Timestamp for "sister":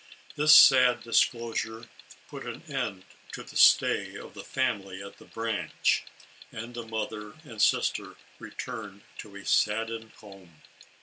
7.61-8.15